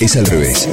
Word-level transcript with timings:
Es 0.00 0.16
al 0.16 0.24
revés. 0.24 0.66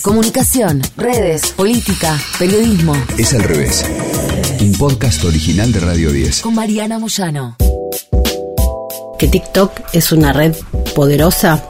Comunicación, 0.00 0.80
redes, 0.96 1.52
política, 1.52 2.18
periodismo. 2.38 2.94
Es 3.18 3.34
al 3.34 3.42
revés. 3.42 3.84
Un 4.62 4.72
podcast 4.72 5.22
original 5.24 5.70
de 5.70 5.80
Radio 5.80 6.10
10. 6.10 6.40
Con 6.40 6.54
Mariana 6.54 6.98
Moyano. 6.98 7.56
Que 9.18 9.28
TikTok 9.28 9.72
es 9.92 10.12
una 10.12 10.32
red 10.32 10.56
poderosa. 10.94 11.62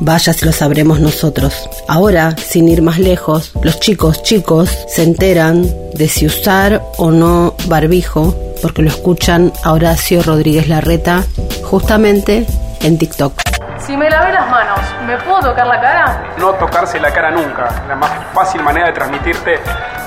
Vaya 0.00 0.32
si 0.32 0.46
lo 0.46 0.52
sabremos 0.52 0.98
nosotros. 1.00 1.68
Ahora, 1.88 2.34
sin 2.38 2.68
ir 2.68 2.80
más 2.80 2.98
lejos, 2.98 3.52
los 3.62 3.78
chicos 3.78 4.22
chicos 4.22 4.70
se 4.88 5.02
enteran 5.02 5.70
de 5.92 6.08
si 6.08 6.24
usar 6.24 6.82
o 6.96 7.10
no 7.10 7.54
barbijo 7.66 8.34
porque 8.62 8.80
lo 8.80 8.88
escuchan 8.88 9.52
a 9.62 9.72
Horacio 9.72 10.22
Rodríguez 10.22 10.68
Larreta 10.68 11.24
justamente 11.62 12.46
en 12.80 12.96
TikTok. 12.96 13.42
Si 13.78 13.96
me 13.96 14.10
lavé 14.10 14.32
las 14.32 14.50
manos, 14.50 14.77
¿me 15.08 15.16
puedo 15.16 15.40
tocar 15.40 15.66
la 15.66 15.80
cara? 15.80 16.22
No 16.36 16.52
tocarse 16.52 17.00
la 17.00 17.10
cara 17.10 17.30
nunca. 17.30 17.66
La 17.88 17.96
más 17.96 18.10
fácil 18.34 18.62
manera 18.62 18.88
de 18.88 18.92
transmitirte, 18.92 19.58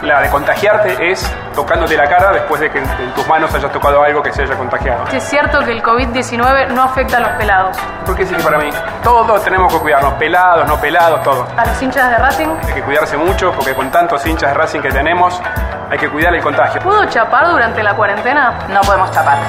la 0.04 0.22
de 0.22 0.30
contagiarte, 0.30 1.12
es 1.12 1.28
tocándote 1.56 1.98
la 1.98 2.08
cara 2.08 2.32
después 2.32 2.62
de 2.62 2.70
que 2.70 2.78
en 2.78 3.14
tus 3.16 3.28
manos 3.28 3.54
hayas 3.56 3.72
tocado 3.72 4.04
algo 4.04 4.22
que 4.22 4.32
se 4.32 4.44
haya 4.44 4.56
contagiado. 4.56 5.06
Es 5.12 5.24
cierto 5.24 5.60
que 5.62 5.72
el 5.72 5.82
COVID-19 5.82 6.68
no 6.68 6.84
afecta 6.84 7.18
a 7.18 7.22
los 7.22 7.32
pelados. 7.32 7.78
Porque 8.06 8.28
sí 8.28 8.36
que 8.36 8.44
para 8.44 8.60
mí, 8.60 8.70
todos 9.04 9.44
tenemos 9.44 9.74
que 9.74 9.80
cuidarnos, 9.80 10.14
pelados, 10.14 10.68
no 10.68 10.80
pelados, 10.80 11.24
todos. 11.24 11.48
A 11.58 11.66
los 11.66 11.82
hinchas 11.82 12.08
de 12.12 12.18
Racing. 12.18 12.50
Hay 12.68 12.74
que 12.74 12.84
cuidarse 12.84 13.18
mucho 13.18 13.52
porque 13.54 13.74
con 13.74 13.90
tantos 13.90 14.24
hinchas 14.28 14.52
de 14.52 14.56
Racing 14.56 14.82
que 14.82 14.92
tenemos, 14.92 15.42
hay 15.90 15.98
que 15.98 16.10
cuidar 16.10 16.34
el 16.36 16.44
contagio. 16.44 16.80
¿Puedo 16.82 17.06
chapar 17.06 17.50
durante 17.50 17.82
la 17.82 17.96
cuarentena? 17.96 18.54
No 18.70 18.82
podemos 18.82 19.10
chapar. 19.10 19.40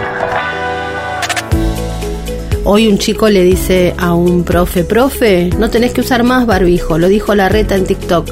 Hoy 2.64 2.86
un 2.86 2.96
chico 2.96 3.28
le 3.28 3.42
dice 3.42 3.92
a 3.98 4.14
un 4.14 4.44
profe, 4.44 4.84
profe, 4.84 5.50
no 5.58 5.68
tenés 5.68 5.92
que 5.92 6.00
usar 6.00 6.22
más 6.22 6.46
barbijo, 6.46 6.96
lo 6.96 7.08
dijo 7.08 7.34
la 7.34 7.48
reta 7.48 7.74
en 7.74 7.86
TikTok. 7.86 8.30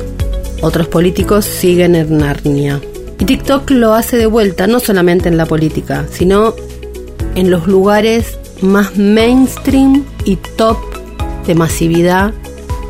Otros 0.62 0.86
políticos 0.86 1.44
siguen 1.44 1.96
en 1.96 2.18
Narnia. 2.18 2.80
Y 3.18 3.24
TikTok 3.24 3.68
lo 3.70 3.92
hace 3.92 4.18
de 4.18 4.26
vuelta, 4.26 4.68
no 4.68 4.78
solamente 4.78 5.28
en 5.28 5.36
la 5.36 5.46
política, 5.46 6.06
sino 6.12 6.54
en 7.34 7.50
los 7.50 7.66
lugares 7.66 8.38
más 8.62 8.96
mainstream 8.96 10.04
y 10.24 10.36
top 10.36 10.78
de 11.48 11.56
masividad 11.56 12.32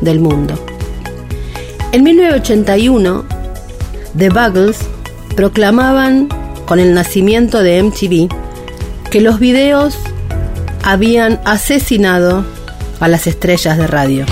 del 0.01 0.19
mundo. 0.19 0.53
En 1.91 2.03
1981, 2.03 3.25
The 4.15 4.29
Buggles 4.29 4.77
proclamaban 5.35 6.29
con 6.67 6.79
el 6.79 6.93
nacimiento 6.93 7.63
de 7.63 7.81
MTV 7.81 8.29
que 9.09 9.21
los 9.21 9.39
videos 9.39 9.97
habían 10.83 11.39
asesinado 11.45 12.45
a 12.99 13.07
las 13.07 13.27
estrellas 13.27 13.77
de 13.77 13.87
radio. 13.87 14.25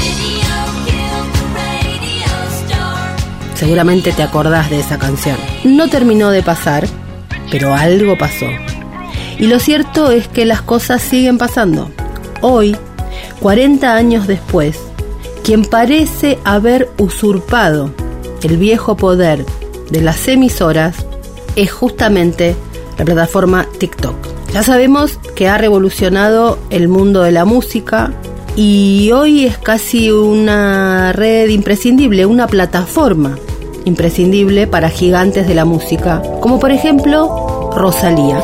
Seguramente 3.55 4.13
te 4.13 4.23
acordás 4.23 4.69
de 4.69 4.79
esa 4.79 4.97
canción. 4.97 5.37
No 5.63 5.89
terminó 5.89 6.31
de 6.31 6.41
pasar, 6.41 6.87
pero 7.51 7.73
algo 7.73 8.17
pasó. 8.17 8.47
Y 9.37 9.47
lo 9.47 9.59
cierto 9.59 10.11
es 10.11 10.27
que 10.27 10.45
las 10.45 10.61
cosas 10.61 11.01
siguen 11.01 11.37
pasando. 11.37 11.91
Hoy, 12.41 12.75
40 13.41 13.93
años 13.93 14.27
después, 14.27 14.77
quien 15.43 15.65
parece 15.65 16.39
haber 16.45 16.89
usurpado 16.97 17.91
el 18.43 18.57
viejo 18.57 18.95
poder 18.95 19.45
de 19.89 20.01
las 20.01 20.27
emisoras 20.27 20.95
es 21.55 21.71
justamente 21.71 22.55
la 22.97 23.05
plataforma 23.05 23.67
TikTok. 23.77 24.28
Ya 24.53 24.63
sabemos 24.63 25.19
que 25.35 25.47
ha 25.47 25.57
revolucionado 25.57 26.57
el 26.69 26.87
mundo 26.87 27.21
de 27.21 27.31
la 27.31 27.45
música 27.45 28.11
y 28.55 29.11
hoy 29.11 29.45
es 29.45 29.57
casi 29.57 30.09
una 30.11 31.13
red 31.13 31.49
imprescindible, 31.49 32.25
una 32.25 32.47
plataforma 32.47 33.37
imprescindible 33.85 34.67
para 34.67 34.89
gigantes 34.89 35.47
de 35.47 35.55
la 35.55 35.65
música, 35.65 36.21
como 36.41 36.59
por 36.59 36.71
ejemplo 36.71 37.71
Rosalía. 37.75 38.41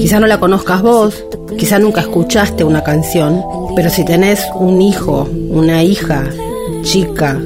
Quizá 0.00 0.20
no 0.20 0.26
la 0.26 0.40
conozcas 0.40 0.82
vos, 0.82 1.24
quizá 1.56 1.78
nunca 1.78 2.00
escuchaste 2.00 2.64
una 2.64 2.82
canción, 2.82 3.42
pero 3.76 3.90
si 3.90 4.04
tenés 4.04 4.44
un 4.56 4.82
hijo, 4.82 5.28
una 5.50 5.82
hija, 5.82 6.24
chica, 6.82 7.40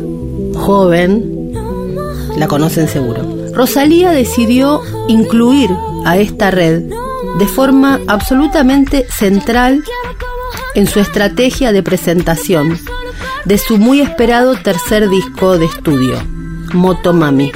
joven, 0.55 1.53
la 2.37 2.47
conocen 2.49 2.89
seguro. 2.89 3.18
Rosalía 3.59 4.13
decidió 4.13 4.83
incluir 5.09 5.69
a 6.05 6.17
esta 6.17 6.53
red 6.53 6.85
de 7.41 7.49
forma 7.49 7.99
absolutamente 8.07 9.05
central 9.11 9.83
en 10.77 10.87
su 10.87 11.01
estrategia 11.01 11.73
de 11.73 11.83
presentación 11.83 12.79
de 13.47 13.59
su 13.59 13.79
muy 13.79 14.01
esperado 14.01 14.55
tercer 14.55 15.09
disco 15.09 15.59
de 15.59 15.65
estudio, 15.65 16.23
Motomami. 16.73 17.51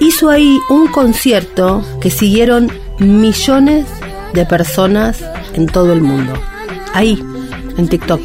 Hizo 0.00 0.28
ahí 0.28 0.58
un 0.70 0.88
concierto 0.88 1.84
que 2.00 2.10
siguieron 2.10 2.72
millones 2.98 3.86
de 4.32 4.44
personas 4.44 5.24
en 5.54 5.66
todo 5.66 5.92
el 5.92 6.00
mundo. 6.00 6.32
Ahí, 6.94 7.22
en 7.78 7.86
TikTok. 7.86 8.22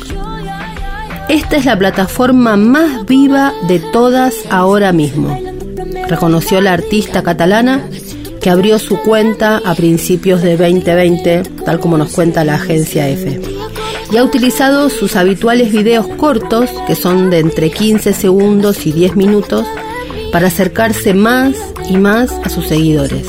Esta 1.30 1.58
es 1.58 1.66
la 1.66 1.78
plataforma 1.78 2.58
más 2.58 3.06
viva 3.06 3.54
de 3.68 3.78
todas 3.78 4.34
ahora 4.50 4.92
mismo 4.92 5.51
reconoció 6.12 6.60
la 6.60 6.74
artista 6.74 7.24
catalana 7.24 7.88
que 8.42 8.50
abrió 8.50 8.80
su 8.80 8.98
cuenta 8.98 9.62
a 9.64 9.74
principios 9.76 10.42
de 10.42 10.58
2020, 10.58 11.44
tal 11.66 11.80
como 11.80 11.98
nos 11.98 12.12
cuenta 12.12 12.44
la 12.44 12.56
agencia 12.56 13.08
EFE. 13.08 13.40
Y 14.12 14.18
ha 14.18 14.24
utilizado 14.24 14.90
sus 14.90 15.16
habituales 15.16 15.72
videos 15.72 16.06
cortos, 16.18 16.70
que 16.86 16.96
son 16.96 17.30
de 17.30 17.40
entre 17.40 17.72
15 17.72 18.12
segundos 18.12 18.86
y 18.86 18.92
10 18.92 19.16
minutos, 19.16 19.66
para 20.34 20.48
acercarse 20.48 21.14
más 21.14 21.56
y 21.88 21.96
más 21.96 22.32
a 22.44 22.50
sus 22.50 22.68
seguidores. 22.68 23.28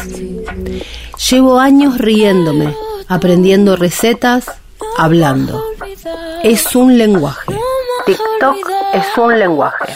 Llevo 1.30 1.60
años 1.60 1.98
riéndome, 1.98 2.74
aprendiendo 3.06 3.76
recetas, 3.76 4.46
hablando. 4.98 5.62
Es 6.42 6.74
un 6.74 6.98
lenguaje. 6.98 7.54
TikTok 8.06 8.81
es 8.92 9.18
un 9.18 9.38
lenguaje. 9.38 9.94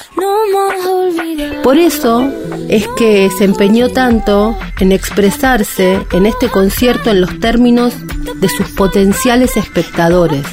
Por 1.62 1.78
eso 1.78 2.30
es 2.68 2.86
que 2.96 3.28
se 3.36 3.44
empeñó 3.44 3.88
tanto 3.90 4.56
en 4.80 4.92
expresarse 4.92 6.06
en 6.12 6.26
este 6.26 6.48
concierto 6.48 7.10
en 7.10 7.20
los 7.20 7.38
términos 7.40 7.94
de 8.36 8.48
sus 8.48 8.68
potenciales 8.70 9.56
espectadores, 9.56 10.46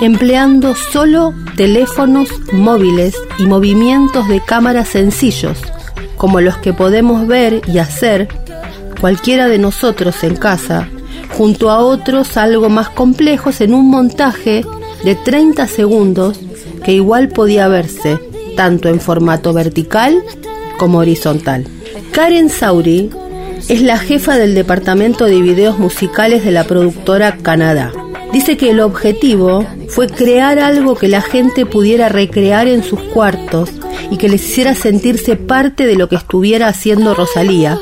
empleando 0.00 0.74
solo 0.74 1.34
teléfonos 1.56 2.28
móviles 2.52 3.16
y 3.38 3.46
movimientos 3.46 4.28
de 4.28 4.40
cámara 4.40 4.84
sencillos, 4.84 5.58
como 6.16 6.40
los 6.40 6.58
que 6.58 6.72
podemos 6.72 7.26
ver 7.26 7.62
y 7.66 7.78
hacer 7.78 8.28
cualquiera 9.00 9.48
de 9.48 9.58
nosotros 9.58 10.22
en 10.22 10.36
casa, 10.36 10.88
junto 11.36 11.70
a 11.70 11.78
otros 11.78 12.36
algo 12.36 12.68
más 12.68 12.90
complejos 12.90 13.60
en 13.60 13.74
un 13.74 13.90
montaje 13.90 14.64
de 15.02 15.14
30 15.16 15.66
segundos 15.66 16.38
que 16.82 16.92
igual 16.92 17.28
podía 17.28 17.68
verse 17.68 18.18
tanto 18.56 18.88
en 18.88 19.00
formato 19.00 19.52
vertical 19.52 20.22
como 20.78 20.98
horizontal. 20.98 21.66
Karen 22.12 22.50
Sauri 22.50 23.10
es 23.68 23.82
la 23.82 23.98
jefa 23.98 24.36
del 24.36 24.54
departamento 24.54 25.24
de 25.24 25.40
videos 25.40 25.78
musicales 25.78 26.44
de 26.44 26.50
la 26.50 26.64
productora 26.64 27.36
Canadá. 27.36 27.92
Dice 28.32 28.56
que 28.56 28.70
el 28.70 28.80
objetivo 28.80 29.66
fue 29.88 30.08
crear 30.08 30.58
algo 30.58 30.96
que 30.96 31.08
la 31.08 31.20
gente 31.20 31.66
pudiera 31.66 32.08
recrear 32.08 32.66
en 32.66 32.82
sus 32.82 33.00
cuartos 33.00 33.70
y 34.10 34.16
que 34.16 34.28
les 34.28 34.42
hiciera 34.44 34.74
sentirse 34.74 35.36
parte 35.36 35.86
de 35.86 35.96
lo 35.96 36.08
que 36.08 36.16
estuviera 36.16 36.68
haciendo 36.68 37.14
Rosalía, 37.14 37.78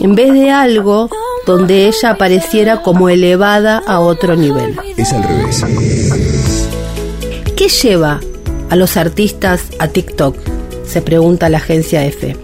en 0.00 0.14
vez 0.14 0.32
de 0.32 0.50
algo 0.50 1.08
donde 1.46 1.86
ella 1.88 2.10
apareciera 2.10 2.82
como 2.82 3.08
elevada 3.08 3.82
a 3.86 4.00
otro 4.00 4.36
nivel. 4.36 4.76
Es 4.96 5.12
al 5.12 5.22
revés. 5.22 6.49
¿Qué 7.60 7.68
lleva 7.68 8.20
a 8.70 8.74
los 8.74 8.96
artistas 8.96 9.64
a 9.78 9.88
TikTok? 9.88 10.34
Se 10.86 11.02
pregunta 11.02 11.50
la 11.50 11.58
agencia 11.58 12.06
EFE. 12.06 12.38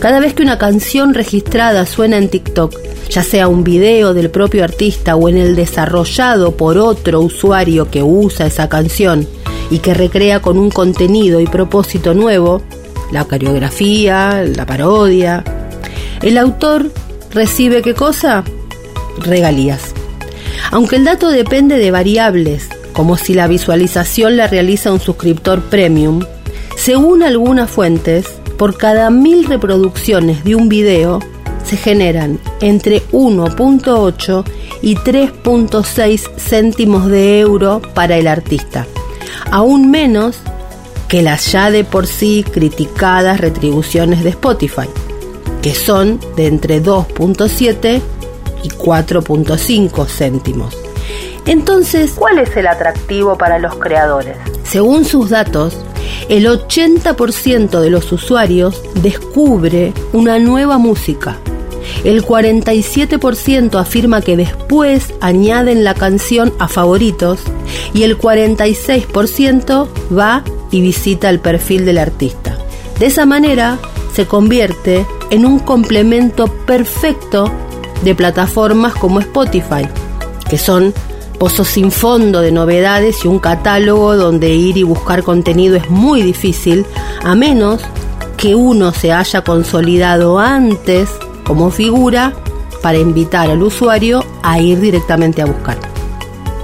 Cada 0.00 0.20
vez 0.20 0.34
que 0.34 0.42
una 0.42 0.58
canción 0.58 1.14
registrada 1.14 1.86
suena 1.86 2.18
en 2.18 2.28
TikTok, 2.28 2.78
ya 3.08 3.22
sea 3.22 3.48
un 3.48 3.64
video 3.64 4.12
del 4.12 4.28
propio 4.28 4.62
artista 4.62 5.16
o 5.16 5.30
en 5.30 5.38
el 5.38 5.56
desarrollado 5.56 6.58
por 6.58 6.76
otro 6.76 7.22
usuario 7.22 7.90
que 7.90 8.02
usa 8.02 8.44
esa 8.44 8.68
canción 8.68 9.26
y 9.70 9.78
que 9.78 9.94
recrea 9.94 10.42
con 10.42 10.58
un 10.58 10.68
contenido 10.68 11.40
y 11.40 11.46
propósito 11.46 12.12
nuevo, 12.12 12.60
la 13.12 13.24
coreografía, 13.24 14.44
la 14.44 14.66
parodia, 14.66 15.42
el 16.20 16.36
autor 16.36 16.92
recibe 17.30 17.80
qué 17.80 17.94
cosa? 17.94 18.44
Regalías. 19.20 19.94
Aunque 20.70 20.96
el 20.96 21.06
dato 21.06 21.30
depende 21.30 21.78
de 21.78 21.90
variables 21.90 22.68
como 22.92 23.16
si 23.16 23.34
la 23.34 23.46
visualización 23.46 24.36
la 24.36 24.46
realiza 24.46 24.92
un 24.92 25.00
suscriptor 25.00 25.60
premium, 25.62 26.20
según 26.76 27.22
algunas 27.22 27.70
fuentes, 27.70 28.26
por 28.56 28.76
cada 28.76 29.10
mil 29.10 29.46
reproducciones 29.46 30.44
de 30.44 30.54
un 30.54 30.68
video 30.68 31.20
se 31.64 31.76
generan 31.76 32.40
entre 32.60 33.02
1.8 33.12 34.44
y 34.82 34.96
3.6 34.96 36.30
céntimos 36.36 37.06
de 37.06 37.40
euro 37.40 37.80
para 37.94 38.16
el 38.16 38.26
artista, 38.26 38.86
aún 39.50 39.90
menos 39.90 40.38
que 41.08 41.22
las 41.22 41.50
ya 41.52 41.70
de 41.70 41.84
por 41.84 42.06
sí 42.06 42.44
criticadas 42.50 43.40
retribuciones 43.40 44.22
de 44.22 44.30
Spotify, 44.30 44.88
que 45.62 45.74
son 45.74 46.20
de 46.36 46.46
entre 46.46 46.82
2.7 46.82 48.00
y 48.62 48.68
4.5 48.68 50.06
céntimos. 50.06 50.79
Entonces, 51.50 52.12
¿cuál 52.14 52.38
es 52.38 52.56
el 52.56 52.68
atractivo 52.68 53.36
para 53.36 53.58
los 53.58 53.74
creadores? 53.74 54.36
Según 54.62 55.04
sus 55.04 55.30
datos, 55.30 55.76
el 56.28 56.46
80% 56.46 57.80
de 57.80 57.90
los 57.90 58.12
usuarios 58.12 58.80
descubre 59.02 59.92
una 60.12 60.38
nueva 60.38 60.78
música. 60.78 61.38
El 62.04 62.24
47% 62.24 63.80
afirma 63.80 64.20
que 64.20 64.36
después 64.36 65.12
añaden 65.20 65.82
la 65.82 65.94
canción 65.94 66.54
a 66.60 66.68
favoritos 66.68 67.40
y 67.94 68.04
el 68.04 68.16
46% 68.16 69.88
va 70.16 70.44
y 70.70 70.82
visita 70.82 71.30
el 71.30 71.40
perfil 71.40 71.84
del 71.84 71.98
artista. 71.98 72.56
De 73.00 73.06
esa 73.06 73.26
manera 73.26 73.80
se 74.14 74.24
convierte 74.24 75.04
en 75.30 75.44
un 75.44 75.58
complemento 75.58 76.46
perfecto 76.46 77.50
de 78.04 78.14
plataformas 78.14 78.94
como 78.94 79.18
Spotify, 79.18 79.88
que 80.48 80.56
son 80.56 80.94
pozos 81.40 81.68
sin 81.68 81.90
fondo 81.90 82.42
de 82.42 82.52
novedades 82.52 83.24
y 83.24 83.28
un 83.28 83.38
catálogo 83.38 84.14
donde 84.14 84.54
ir 84.54 84.76
y 84.76 84.82
buscar 84.82 85.22
contenido 85.22 85.74
es 85.74 85.88
muy 85.88 86.20
difícil, 86.20 86.84
a 87.24 87.34
menos 87.34 87.80
que 88.36 88.54
uno 88.54 88.92
se 88.92 89.10
haya 89.10 89.42
consolidado 89.42 90.38
antes 90.38 91.08
como 91.44 91.70
figura 91.70 92.34
para 92.82 92.98
invitar 92.98 93.50
al 93.50 93.62
usuario 93.62 94.22
a 94.42 94.60
ir 94.60 94.80
directamente 94.80 95.40
a 95.40 95.46
buscar. 95.46 95.78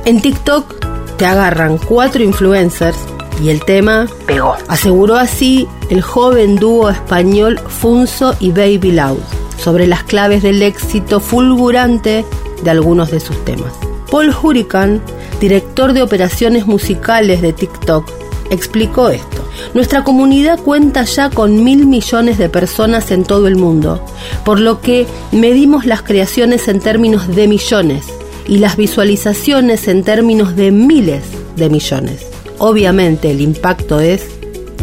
En 0.05 0.21
TikTok 0.21 1.17
te 1.17 1.25
agarran 1.25 1.79
cuatro 1.79 2.23
influencers 2.23 2.99
y 3.43 3.49
el 3.49 3.65
tema 3.65 4.07
pegó. 4.27 4.57
Aseguró 4.69 5.17
así 5.17 5.67
el 5.89 6.03
joven 6.03 6.57
dúo 6.57 6.91
español 6.91 7.59
Funso 7.67 8.37
y 8.41 8.51
Baby 8.51 8.93
Loud 8.93 9.21
sobre 9.57 9.87
las 9.87 10.03
claves 10.03 10.43
del 10.43 10.63
éxito 10.63 11.19
fulgurante 11.19 12.27
de 12.63 12.71
algunos 12.71 13.11
de 13.11 13.21
sus 13.21 13.43
temas. 13.47 13.86
Paul 14.11 14.31
Hurricane, 14.31 15.01
director 15.41 15.93
de 15.93 16.03
operaciones 16.03 16.67
musicales 16.67 17.43
de 17.43 17.53
TikTok, 17.53 18.11
explicó 18.51 19.11
esto. 19.11 19.45
Nuestra 19.75 20.05
comunidad 20.05 20.61
cuenta 20.61 21.05
ya 21.05 21.31
con 21.31 21.65
mil 21.65 21.87
millones 21.87 22.39
de 22.39 22.49
personas 22.49 23.11
en 23.11 23.25
todo 23.25 23.47
el 23.49 23.57
mundo, 23.57 24.05
por 24.45 24.61
lo 24.61 24.81
que 24.81 25.07
medimos 25.33 25.87
las 25.87 26.03
creaciones 26.03 26.69
en 26.69 26.81
términos 26.81 27.35
de 27.35 27.49
millones 27.49 28.07
y 28.47 28.59
las 28.59 28.77
visualizaciones 28.77 29.89
en 29.89 30.05
términos 30.05 30.57
de 30.57 30.71
miles 30.71 31.25
de 31.57 31.69
millones. 31.69 32.27
Obviamente 32.59 33.31
el 33.31 33.41
impacto 33.41 34.01
es 34.01 34.27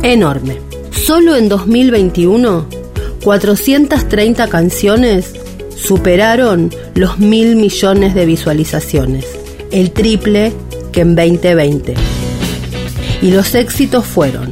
enorme. 0.01 0.59
Solo 0.91 1.35
en 1.35 1.49
2021, 1.49 2.65
430 3.23 4.47
canciones 4.47 5.33
superaron 5.75 6.71
los 6.95 7.19
mil 7.19 7.55
millones 7.55 8.13
de 8.13 8.25
visualizaciones, 8.25 9.25
el 9.71 9.91
triple 9.91 10.53
que 10.91 11.01
en 11.01 11.15
2020. 11.15 11.93
Y 13.21 13.31
los 13.31 13.55
éxitos 13.55 14.05
fueron 14.05 14.51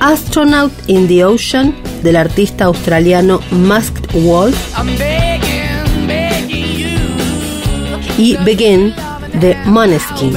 Astronaut 0.00 0.72
in 0.86 1.08
the 1.08 1.24
Ocean 1.24 1.74
del 2.02 2.16
artista 2.16 2.64
australiano 2.64 3.40
Masked 3.50 4.20
Wolf 4.22 4.56
y 8.18 8.36
Begin 8.36 8.94
de 9.40 9.56
Maneskin. 9.64 10.34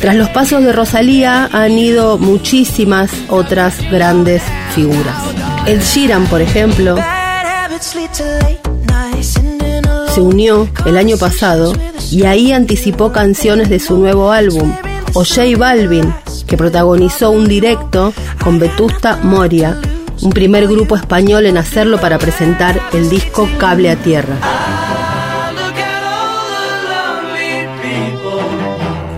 Tras 0.00 0.14
los 0.14 0.28
pasos 0.30 0.62
de 0.62 0.72
Rosalía 0.72 1.48
han 1.52 1.72
ido 1.72 2.18
muchísimas 2.18 3.10
otras 3.28 3.80
grandes 3.90 4.42
figuras. 4.74 5.16
El 5.66 5.80
Sheeran, 5.80 6.26
por 6.26 6.40
ejemplo, 6.40 6.96
se 10.16 10.22
unió 10.22 10.66
el 10.86 10.96
año 10.96 11.18
pasado 11.18 11.74
y 12.10 12.24
ahí 12.24 12.50
anticipó 12.50 13.12
canciones 13.12 13.68
de 13.68 13.78
su 13.78 13.98
nuevo 13.98 14.32
álbum, 14.32 14.72
o 15.12 15.24
J 15.26 15.58
Balvin, 15.58 16.10
que 16.46 16.56
protagonizó 16.56 17.30
un 17.30 17.46
directo 17.46 18.14
con 18.42 18.58
Vetusta 18.58 19.18
Moria, 19.22 19.78
un 20.22 20.30
primer 20.30 20.68
grupo 20.68 20.96
español 20.96 21.44
en 21.44 21.58
hacerlo 21.58 22.00
para 22.00 22.16
presentar 22.16 22.80
el 22.94 23.10
disco 23.10 23.46
Cable 23.58 23.90
a 23.90 23.96
Tierra. 23.96 24.36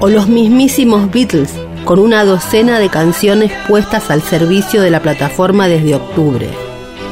O 0.01 0.09
los 0.09 0.27
mismísimos 0.27 1.13
Beatles, 1.13 1.53
con 1.85 2.01
una 2.01 2.25
docena 2.25 2.81
de 2.81 2.89
canciones 2.89 3.53
puestas 3.69 4.11
al 4.11 4.21
servicio 4.21 4.83
de 4.83 4.91
la 4.91 5.01
plataforma 5.01 5.69
desde 5.69 5.95
octubre. 5.95 6.49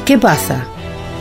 ¿Qué 0.04 0.18
pasa? 0.18 0.66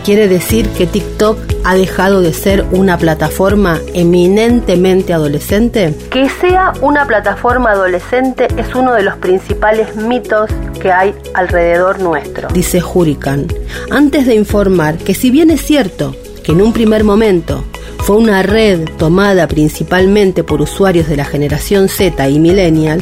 ¿Quiere 0.06 0.28
decir 0.28 0.69
que 0.69 0.86
TikTok 0.86 1.40
ha 1.63 1.74
dejado 1.74 2.22
de 2.22 2.31
ser 2.31 2.63
una 2.72 2.96
plataforma 2.96 3.81
eminentemente 3.96 5.13
adolescente? 5.13 5.96
Que 6.12 6.30
sea 6.30 6.74
una 6.81 7.07
plataforma 7.07 7.72
adolescente 7.72 8.48
es 8.56 8.75
uno 8.75 8.94
de 8.94 9.02
los 9.02 9.16
principales 9.16 9.96
mitos 9.96 10.52
que 10.80 10.92
hay 10.92 11.16
alrededor 11.34 12.02
nuestro, 12.02 12.50
dice 12.50 12.84
Hurricane, 12.84 13.48
antes 13.90 14.28
de 14.28 14.36
informar 14.36 15.00
que 15.00 15.16
si 15.16 15.31
bien 15.31 15.50
es 15.50 15.66
cierto 15.66 16.16
que 16.44 16.52
en 16.52 16.62
un 16.62 16.72
primer 16.72 17.04
momento 17.04 17.63
fue 17.98 18.18
una 18.18 18.44
red 18.44 18.88
tomada 19.00 19.48
principalmente 19.48 20.44
por 20.44 20.62
usuarios 20.62 21.07
de 21.07 21.18
la 21.18 21.25
generación 21.25 21.90
Z 21.90 22.30
y 22.30 22.38
millennial, 22.38 23.02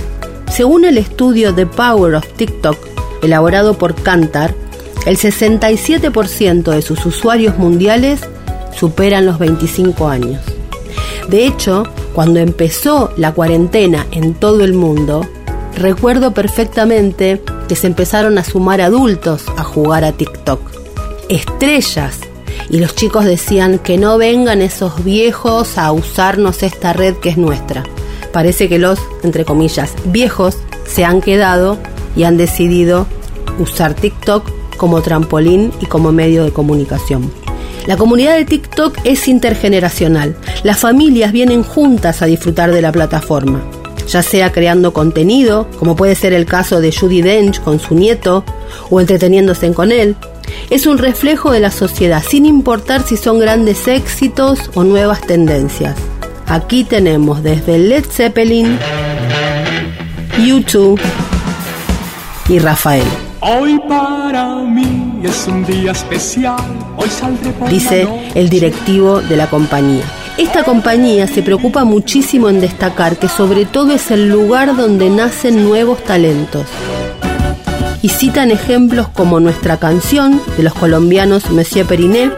según 0.50 0.86
el 0.86 0.98
estudio 0.98 1.54
The 1.54 1.66
Power 1.66 2.16
of 2.16 2.26
TikTok 2.38 2.78
elaborado 3.22 3.78
por 3.78 3.94
Kantar, 3.94 4.56
el 5.06 5.18
67% 5.18 6.72
de 6.72 6.82
sus 6.82 7.06
usuarios 7.06 7.58
mundiales 7.58 8.22
superan 8.78 9.26
los 9.26 9.40
25 9.40 10.08
años. 10.08 10.42
De 11.30 11.46
hecho, 11.46 11.84
cuando 12.14 12.40
empezó 12.40 13.12
la 13.18 13.34
cuarentena 13.34 14.08
en 14.12 14.34
todo 14.34 14.64
el 14.64 14.74
mundo, 14.74 15.26
recuerdo 15.76 16.34
perfectamente 16.34 17.42
que 17.68 17.76
se 17.76 17.88
empezaron 17.88 18.38
a 18.38 18.44
sumar 18.44 18.82
adultos 18.82 19.46
a 19.58 19.64
jugar 19.64 20.04
a 20.04 20.12
TikTok. 20.12 20.60
Estrellas. 21.30 22.20
Y 22.70 22.80
los 22.80 22.96
chicos 22.96 23.26
decían 23.26 23.80
que 23.80 23.98
no 23.98 24.18
vengan 24.18 24.62
esos 24.62 25.04
viejos 25.04 25.78
a 25.78 25.92
usarnos 25.92 26.64
esta 26.64 26.94
red 26.94 27.16
que 27.16 27.30
es 27.30 27.38
nuestra. 27.38 27.84
Parece 28.32 28.70
que 28.70 28.80
los, 28.80 29.00
entre 29.24 29.44
comillas, 29.44 29.94
viejos 30.06 30.58
se 30.86 31.04
han 31.04 31.22
quedado 31.22 31.78
y 32.16 32.24
han 32.24 32.38
decidido 32.38 33.08
usar 33.60 33.94
TikTok 33.94 34.50
como 34.78 35.02
trampolín 35.02 35.72
y 35.82 35.86
como 35.86 36.12
medio 36.12 36.44
de 36.44 36.52
comunicación. 36.52 37.32
La 37.86 37.98
comunidad 37.98 38.38
de 38.38 38.46
TikTok 38.46 38.98
es 39.04 39.28
intergeneracional. 39.28 40.36
Las 40.64 40.80
familias 40.80 41.34
vienen 41.34 41.64
juntas 41.64 42.22
a 42.22 42.26
disfrutar 42.26 42.72
de 42.72 42.82
la 42.82 42.94
plataforma, 42.94 43.62
ya 44.08 44.22
sea 44.22 44.52
creando 44.52 44.94
contenido, 44.94 45.68
como 45.78 45.96
puede 45.96 46.16
ser 46.16 46.32
el 46.34 46.46
caso 46.46 46.80
de 46.80 46.94
Judy 46.94 47.22
Dench 47.22 47.60
con 47.60 47.80
su 47.80 47.96
nieto, 47.96 48.46
o 48.90 49.02
entreteniéndose 49.02 49.74
con 49.74 49.92
él. 49.92 50.16
Es 50.70 50.86
un 50.86 50.98
reflejo 50.98 51.52
de 51.52 51.60
la 51.60 51.72
sociedad, 51.72 52.24
sin 52.28 52.46
importar 52.46 53.04
si 53.04 53.18
son 53.18 53.40
grandes 53.40 53.88
éxitos 53.88 54.72
o 54.76 54.84
nuevas 54.84 55.22
tendencias. 55.22 55.96
Aquí 56.48 56.84
tenemos 56.84 57.44
desde 57.44 57.80
Led 57.80 58.06
Zeppelin, 58.06 58.78
YouTube 60.46 61.00
y 62.48 62.60
Rafael. 62.60 63.04
Hoy 63.46 63.78
para 63.90 64.56
mí 64.60 65.20
es 65.22 65.48
un 65.50 65.66
día 65.66 65.92
especial, 65.92 66.56
hoy 66.96 67.10
saldré 67.10 67.52
por 67.52 67.68
dice 67.68 68.08
el 68.36 68.48
directivo 68.48 69.20
de 69.20 69.36
la 69.36 69.50
compañía. 69.50 70.06
Esta 70.38 70.64
compañía 70.64 71.28
se 71.28 71.44
preocupa 71.44 71.84
muchísimo 71.84 72.48
en 72.48 72.62
destacar 72.62 73.18
que 73.18 73.28
sobre 73.28 73.66
todo 73.66 73.92
es 73.92 74.12
el 74.12 74.30
lugar 74.30 74.78
donde 74.78 75.10
nacen 75.10 75.66
nuevos 75.66 76.02
talentos. 76.06 76.66
Y 78.02 78.08
citan 78.08 78.50
ejemplos 78.50 79.10
como 79.10 79.42
nuestra 79.42 79.76
canción 79.76 80.42
de 80.56 80.64
los 80.64 80.74
colombianos 80.74 81.52
Monsieur 81.52 81.86
Periné, 81.86 82.32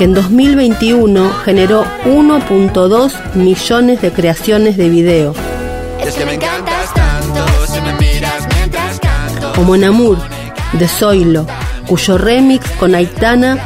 que 0.00 0.04
en 0.04 0.14
2021 0.14 1.30
generó 1.44 1.84
1.2 2.06 3.34
millones 3.34 4.00
de 4.00 4.10
creaciones 4.10 4.78
de 4.78 4.88
video. 4.88 5.34
Como 9.54 9.76
Namur, 9.76 10.16
de 10.72 10.88
Zoilo, 10.88 11.46
cuyo 11.86 12.16
remix 12.16 12.66
con 12.78 12.94
Aitana 12.94 13.58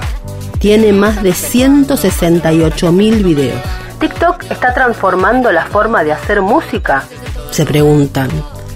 tiene 0.58 0.92
más 0.92 1.22
de 1.22 1.32
168 1.32 2.90
mil 2.90 3.22
videos. 3.22 3.60
¿TikTok 4.00 4.50
está 4.50 4.74
transformando 4.74 5.52
la 5.52 5.66
forma 5.66 6.02
de 6.02 6.14
hacer 6.14 6.42
música? 6.42 7.04
Se 7.52 7.64
preguntan. 7.64 8.28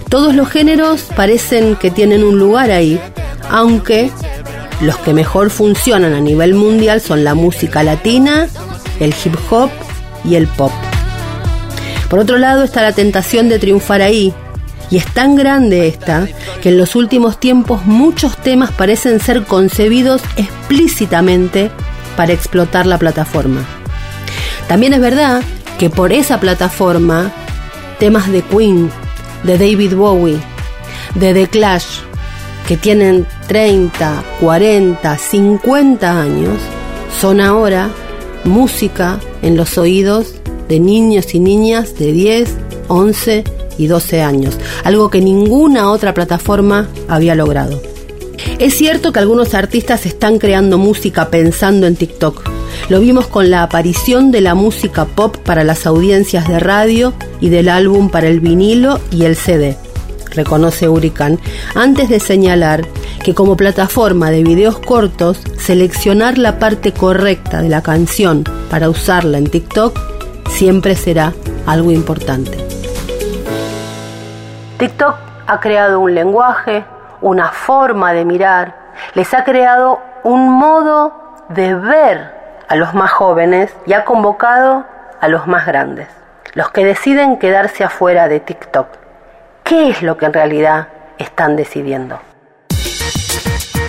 Todos 0.07 0.33
los 0.33 0.47
géneros 0.47 1.09
parecen 1.13 1.75
que 1.75 1.91
tienen 1.91 2.23
un 2.23 2.39
lugar 2.39 2.71
ahí, 2.71 3.01
aunque 3.49 4.11
los 4.81 4.97
que 4.97 5.13
mejor 5.13 5.49
funcionan 5.49 6.13
a 6.13 6.21
nivel 6.21 6.53
mundial 6.53 7.01
son 7.01 7.23
la 7.23 7.35
música 7.35 7.83
latina, 7.83 8.47
el 8.99 9.13
hip 9.23 9.35
hop 9.49 9.69
y 10.23 10.35
el 10.35 10.47
pop. 10.47 10.71
Por 12.09 12.19
otro 12.19 12.37
lado 12.37 12.63
está 12.63 12.81
la 12.81 12.93
tentación 12.93 13.49
de 13.49 13.59
triunfar 13.59 14.01
ahí, 14.01 14.33
y 14.89 14.97
es 14.97 15.05
tan 15.05 15.35
grande 15.35 15.87
esta 15.87 16.27
que 16.61 16.69
en 16.69 16.77
los 16.77 16.95
últimos 16.95 17.39
tiempos 17.39 17.85
muchos 17.85 18.37
temas 18.37 18.71
parecen 18.71 19.19
ser 19.19 19.43
concebidos 19.43 20.21
explícitamente 20.35 21.69
para 22.17 22.33
explotar 22.33 22.87
la 22.87 22.97
plataforma. 22.97 23.61
También 24.67 24.93
es 24.93 24.99
verdad 24.99 25.41
que 25.77 25.89
por 25.89 26.11
esa 26.11 26.39
plataforma 26.39 27.31
temas 27.99 28.31
de 28.31 28.41
Queen, 28.41 28.89
de 29.43 29.57
David 29.57 29.95
Bowie, 29.95 30.39
de 31.15 31.33
The 31.33 31.47
Clash, 31.47 31.99
que 32.67 32.77
tienen 32.77 33.27
30, 33.49 34.23
40, 34.39 35.17
50 35.17 36.21
años, 36.21 36.59
son 37.19 37.41
ahora 37.41 37.89
música 38.43 39.19
en 39.41 39.57
los 39.57 39.79
oídos 39.79 40.35
de 40.67 40.79
niños 40.79 41.33
y 41.33 41.39
niñas 41.39 41.97
de 41.97 42.11
10, 42.11 42.55
11 42.89 43.43
y 43.79 43.87
12 43.87 44.21
años, 44.21 44.55
algo 44.83 45.09
que 45.09 45.19
ninguna 45.19 45.89
otra 45.89 46.13
plataforma 46.13 46.89
había 47.07 47.33
logrado. 47.33 47.81
Es 48.59 48.75
cierto 48.77 49.11
que 49.11 49.19
algunos 49.19 49.55
artistas 49.55 50.05
están 50.05 50.37
creando 50.37 50.77
música 50.77 51.29
pensando 51.29 51.87
en 51.87 51.95
TikTok. 51.95 52.47
Lo 52.89 52.99
vimos 52.99 53.25
con 53.25 53.49
la 53.49 53.63
aparición 53.63 54.29
de 54.29 54.41
la 54.41 54.53
música 54.53 55.05
pop 55.05 55.37
para 55.37 55.63
las 55.63 55.87
audiencias 55.87 56.47
de 56.47 56.59
radio 56.59 57.13
y 57.41 57.49
del 57.49 57.67
álbum 57.67 58.11
para 58.11 58.27
el 58.27 58.41
vinilo 58.41 58.99
y 59.11 59.23
el 59.23 59.35
CD, 59.35 59.75
reconoce 60.35 60.87
Hurricane, 60.87 61.39
antes 61.73 62.09
de 62.09 62.19
señalar 62.19 62.85
que 63.29 63.35
como 63.35 63.55
plataforma 63.55 64.31
de 64.31 64.41
videos 64.41 64.79
cortos, 64.79 65.37
seleccionar 65.59 66.39
la 66.39 66.57
parte 66.57 66.93
correcta 66.93 67.61
de 67.61 67.69
la 67.69 67.83
canción 67.83 68.43
para 68.71 68.89
usarla 68.89 69.37
en 69.37 69.47
TikTok 69.47 69.95
siempre 70.49 70.95
será 70.95 71.33
algo 71.67 71.91
importante. 71.91 72.57
TikTok 74.79 75.15
ha 75.45 75.59
creado 75.59 75.99
un 75.99 76.15
lenguaje, 76.15 76.83
una 77.21 77.51
forma 77.51 78.13
de 78.13 78.25
mirar, 78.25 78.73
les 79.13 79.31
ha 79.35 79.43
creado 79.43 79.99
un 80.23 80.49
modo 80.49 81.13
de 81.49 81.75
ver 81.75 82.33
a 82.67 82.75
los 82.75 82.95
más 82.95 83.11
jóvenes 83.11 83.71
y 83.85 83.93
ha 83.93 84.05
convocado 84.05 84.85
a 85.21 85.27
los 85.27 85.45
más 85.45 85.67
grandes, 85.67 86.07
los 86.55 86.71
que 86.71 86.83
deciden 86.83 87.37
quedarse 87.37 87.83
afuera 87.83 88.27
de 88.27 88.39
TikTok. 88.39 88.87
¿Qué 89.63 89.91
es 89.91 90.01
lo 90.01 90.17
que 90.17 90.25
en 90.25 90.33
realidad 90.33 90.87
están 91.19 91.55
decidiendo? 91.55 92.19